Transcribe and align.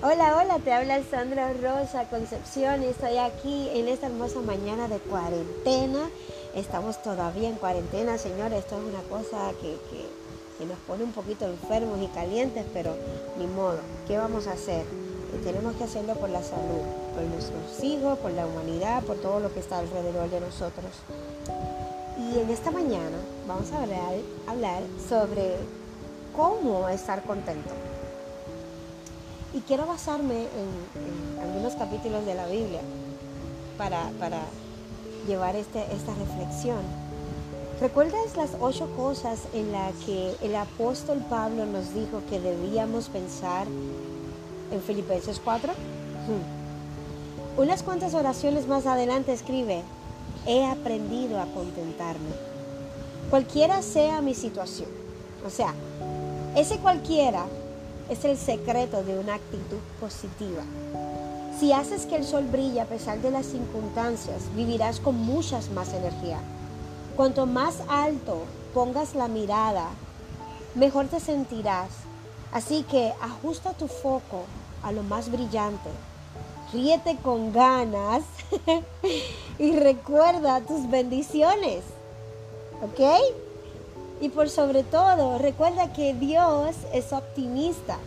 Hola, 0.00 0.36
hola, 0.36 0.60
te 0.60 0.72
habla 0.72 1.02
Sandra 1.10 1.52
Rosa 1.54 2.04
Concepción 2.08 2.84
y 2.84 2.86
estoy 2.86 3.16
aquí 3.16 3.68
en 3.72 3.88
esta 3.88 4.06
hermosa 4.06 4.38
mañana 4.38 4.86
de 4.86 5.00
cuarentena. 5.00 6.08
Estamos 6.54 7.02
todavía 7.02 7.48
en 7.48 7.56
cuarentena, 7.56 8.16
señores. 8.16 8.60
Esto 8.60 8.78
es 8.78 8.84
una 8.84 9.02
cosa 9.08 9.50
que, 9.60 9.76
nos 10.64 10.78
pone 10.86 11.02
un 11.02 11.10
poquito 11.10 11.46
enfermos 11.46 11.98
y 12.00 12.06
calientes, 12.14 12.64
pero 12.72 12.94
ni 13.40 13.48
modo. 13.48 13.80
¿Qué 14.06 14.16
vamos 14.16 14.46
a 14.46 14.52
hacer? 14.52 14.82
Eh, 14.82 15.40
tenemos 15.42 15.74
que 15.74 15.82
hacerlo 15.82 16.14
por 16.14 16.30
la 16.30 16.44
salud, 16.44 16.86
por 17.12 17.24
nuestros 17.24 17.82
hijos, 17.82 18.20
por 18.20 18.30
la 18.30 18.46
humanidad, 18.46 19.02
por 19.02 19.16
todo 19.16 19.40
lo 19.40 19.52
que 19.52 19.58
está 19.58 19.80
alrededor 19.80 20.30
de 20.30 20.38
nosotros. 20.38 20.92
Y 22.16 22.38
en 22.38 22.48
esta 22.50 22.70
mañana 22.70 23.18
vamos 23.48 23.72
a 23.72 23.82
hablar, 23.82 24.14
hablar 24.46 24.82
sobre 25.08 25.56
cómo 26.36 26.88
estar 26.88 27.24
contento. 27.24 27.74
Y 29.54 29.60
quiero 29.60 29.86
basarme 29.86 30.42
en, 30.42 31.40
algunos 31.40 31.74
capítulos 31.74 32.26
de 32.26 32.34
la 32.34 32.46
Biblia 32.46 32.80
para, 33.78 34.10
llevar 35.26 35.56
este, 35.56 35.80
esta 35.92 36.14
reflexión. 36.14 36.80
¿Recuerdas 37.80 38.36
las 38.36 38.50
ocho 38.60 38.88
cosas 38.96 39.40
en 39.54 39.72
las 39.72 39.94
que 40.04 40.34
el 40.42 40.56
apóstol 40.56 41.24
Pablo 41.30 41.64
nos 41.64 41.94
dijo 41.94 42.22
que 42.28 42.40
debíamos 42.40 43.08
pensar 43.08 43.66
en 44.72 44.82
Filipenses 44.82 45.40
4? 45.42 45.72
Hmm. 45.72 47.60
Unas 47.60 47.82
cuantas 47.82 48.14
oraciones 48.14 48.66
más 48.66 48.86
adelante 48.86 49.32
escribe, 49.32 49.82
he 50.46 50.64
aprendido 50.64 51.40
a 51.40 51.46
contentarme. 51.46 52.30
Cualquiera 53.30 53.82
sea 53.82 54.22
mi 54.22 54.34
situación. 54.34 54.88
O 55.46 55.50
sea, 55.50 55.74
ese 56.56 56.78
cualquiera 56.78 57.46
es 58.08 58.24
el 58.24 58.36
secreto 58.36 59.02
de 59.02 59.18
una 59.18 59.34
actitud 59.34 59.78
positiva. 60.00 60.62
Si 61.58 61.72
haces 61.72 62.06
que 62.06 62.16
el 62.16 62.24
sol 62.24 62.44
brille 62.44 62.80
a 62.80 62.86
pesar 62.86 63.20
de 63.20 63.30
las 63.30 63.46
circunstancias, 63.46 64.42
vivirás 64.54 65.00
con 65.00 65.16
muchas 65.16 65.70
más 65.70 65.92
energía. 65.92 66.38
Cuanto 67.16 67.46
más 67.46 67.82
alto 67.88 68.42
pongas 68.72 69.14
la 69.14 69.28
mirada, 69.28 69.88
mejor 70.74 71.08
te 71.08 71.20
sentirás. 71.20 71.90
Así 72.52 72.84
que 72.84 73.12
ajusta 73.20 73.72
tu 73.72 73.88
foco 73.88 74.44
a 74.82 74.92
lo 74.92 75.02
más 75.02 75.30
brillante. 75.30 75.90
Ríete 76.72 77.16
con 77.16 77.52
ganas 77.52 78.22
y 79.58 79.72
recuerda 79.72 80.60
tus 80.60 80.88
bendiciones. 80.88 81.82
¿Ok? 82.82 83.00
Y 84.20 84.30
por 84.30 84.50
sobre 84.50 84.82
todo, 84.82 85.38
recuerda 85.38 85.92
que 85.92 86.12
Dios 86.12 86.74
es 86.92 87.12
optimista. 87.12 87.98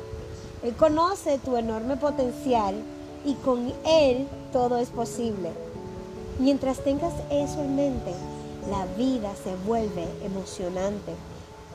Él 0.62 0.76
conoce 0.76 1.38
tu 1.38 1.56
enorme 1.56 1.96
potencial 1.96 2.76
y 3.24 3.36
con 3.36 3.72
Él 3.86 4.28
todo 4.52 4.78
es 4.78 4.90
posible. 4.90 5.52
Mientras 6.38 6.84
tengas 6.84 7.14
eso 7.30 7.62
en 7.62 7.76
mente, 7.78 8.14
la 8.70 8.86
vida 8.98 9.32
se 9.42 9.56
vuelve 9.66 10.06
emocionante 10.24 11.14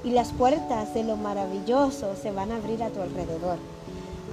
y 0.05 0.11
las 0.11 0.33
puertas 0.33 0.93
de 0.93 1.03
lo 1.03 1.17
maravilloso 1.17 2.15
se 2.21 2.31
van 2.31 2.53
a 2.53 2.57
abrir 2.57 2.83
a 2.83 2.91
tu 2.91 3.01
alrededor. 3.01 3.57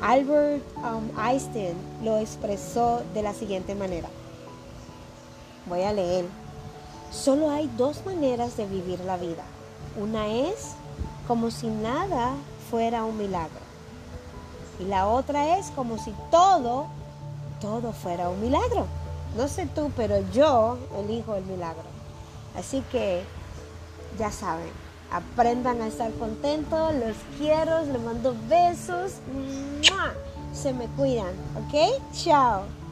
Albert 0.02 0.64
um, 0.78 1.18
Einstein 1.18 1.76
lo 2.04 2.18
expresó 2.18 3.02
de 3.14 3.22
la 3.22 3.34
siguiente 3.34 3.74
manera. 3.74 4.10
Voy 5.66 5.84
a 5.84 5.94
leer. 5.94 6.26
Solo 7.10 7.50
hay 7.50 7.72
dos 7.78 8.06
maneras 8.06 8.58
de 8.58 8.66
vivir 8.66 9.00
la 9.02 9.16
vida 9.16 9.46
una 9.98 10.28
es 10.28 10.76
como 11.28 11.52
si 11.52 11.68
nada 11.68 12.34
fuera 12.70 13.06
un 13.06 13.18
milagro. 13.18 13.62
Y 14.80 14.86
la 14.86 15.08
otra 15.08 15.58
es 15.58 15.70
como 15.72 15.98
si 15.98 16.14
todo, 16.32 16.88
todo 17.62 17.94
fuera 17.94 18.30
un 18.30 18.42
milagro. 18.42 18.88
No 19.38 19.48
sé 19.48 19.66
tú, 19.66 19.92
pero 19.96 20.16
yo 20.32 20.78
elijo 20.98 21.36
el 21.36 21.46
milagro. 21.46 21.84
Así 22.58 22.84
que 22.92 23.24
ya 24.18 24.32
saben, 24.32 24.70
aprendan 25.12 25.82
a 25.82 25.88
estar 25.88 26.12
contentos, 26.14 26.94
los 26.96 27.16
quiero, 27.38 27.84
les 27.86 28.02
mando 28.02 28.36
besos, 28.48 29.14
se 30.54 30.74
me 30.74 30.86
cuidan, 30.88 31.34
¿ok? 31.56 32.02
Chao. 32.14 32.83